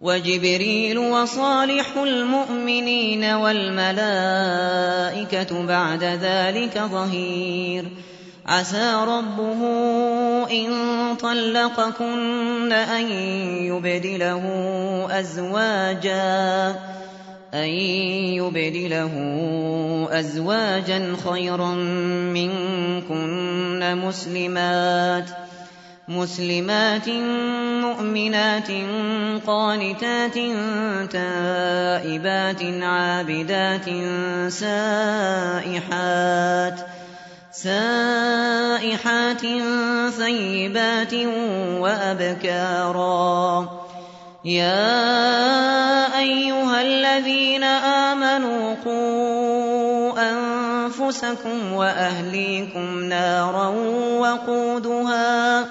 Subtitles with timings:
[0.00, 4.06] وجبريل وصالح المؤمنين والملائكة
[5.66, 7.84] بعد ذلك ظهير.
[8.46, 9.60] عسى ربه
[10.50, 10.70] إن
[11.16, 13.10] طلقكن أن
[13.62, 14.42] يبدله
[15.10, 16.74] أزواجا
[17.54, 17.68] أن
[18.38, 19.12] يبدله
[20.10, 21.74] أزواجا خيرا
[22.34, 25.30] منكن مسلمات.
[26.08, 27.08] مسلمات
[27.82, 28.70] مؤمنات
[29.46, 30.34] قانتات
[31.10, 33.84] تائبات عابدات
[34.48, 35.98] سائحات
[37.52, 39.42] سائحات
[40.18, 41.14] ثيبات
[41.82, 43.68] وأبكارا.
[44.44, 53.68] يا أيها الذين آمنوا قوا أنفسكم وأهليكم نارا
[54.18, 55.66] وقودها وقودها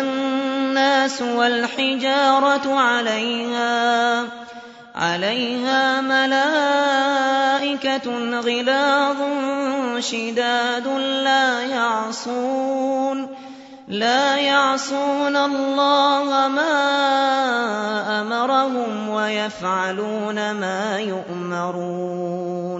[0.00, 4.24] الناس والحجارة عليها
[4.94, 7.10] عليها ملائكة
[8.40, 9.16] غلاظ
[9.98, 10.86] شداد
[11.24, 13.28] لا يعصون
[13.88, 22.79] لا يعصون الله ما أمرهم ويفعلون ما يؤمرون.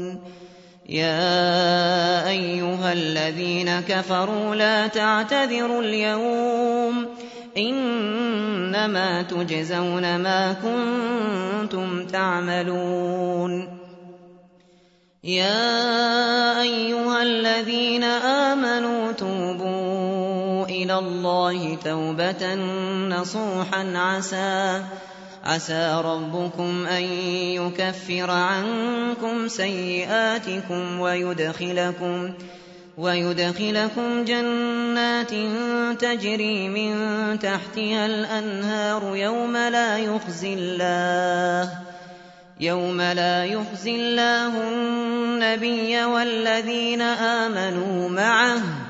[0.91, 7.07] يا أيها الذين كفروا لا تعتذروا اليوم
[7.57, 13.79] إنما تجزون ما كنتم تعملون
[15.25, 22.55] يا أيها الذين آمنوا توبوا إلى الله توبة
[23.09, 24.83] نصوحا عسى
[25.45, 27.03] عسى ربكم أن
[27.55, 32.33] يكفر عنكم سيئاتكم ويدخلكم
[32.99, 35.31] ويدخلكم جنات
[36.01, 36.93] تجري من
[37.39, 41.73] تحتها الأنهار يوم لا يخزي الله
[42.61, 48.90] يوم لا يخزي الله النبي والذين آمنوا معه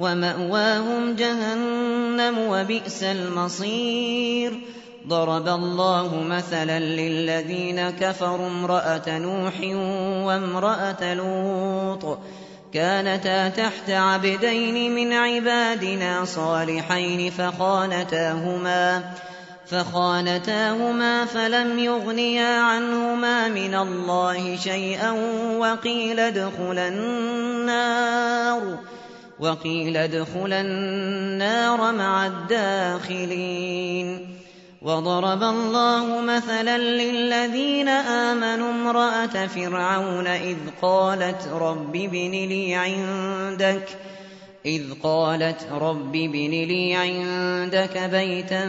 [0.00, 4.60] ومأواهم جهنم وبئس المصير.
[5.08, 9.60] ضرب الله مثلا للذين كفروا امرأة نوح
[10.26, 12.18] وامرأة لوط.
[12.74, 19.02] كانتا تحت عبدين من عبادنا صالحين فخانتاهما
[19.66, 25.10] فخانتاهما فلم يغنيا عنهما من الله شيئا
[25.58, 28.78] وقيل ادخلا النار.
[29.40, 34.26] وقيل ادخلا النار مع الداخلين
[34.82, 43.88] وضرب الله مثلا للذين آمنوا امرأة فرعون إذ قالت رب ابن لي عندك
[44.66, 48.66] إذ قالت رب ابن لي عندك بيتا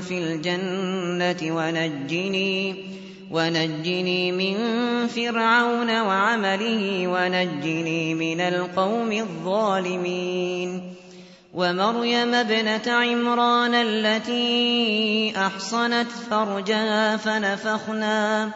[0.00, 2.84] في الجنة ونجني
[3.30, 4.56] ونجني من
[5.06, 10.94] فرعون وعمله ونجني من القوم الظالمين
[11.54, 18.50] ومريم ابنة عمران التي أحصنت فرجها فنفخنا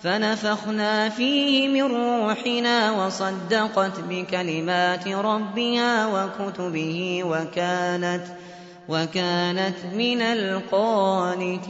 [0.00, 8.24] فنفخنا فيه من روحنا وصدقت بكلمات ربها وكتبه وكانت
[8.88, 11.62] وكانت من القانتين